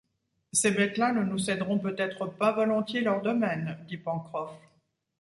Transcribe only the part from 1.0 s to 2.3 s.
ne nous céderont peut-être